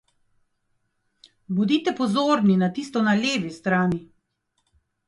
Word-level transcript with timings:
Bodite 1.59 1.95
pozorni 2.01 2.59
na 2.63 2.73
tisto 2.79 3.07
na 3.11 3.15
levi 3.23 3.57
strani. 3.61 4.07